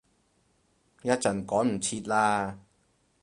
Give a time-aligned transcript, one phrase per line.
[1.03, 2.57] 一陣趕唔切喇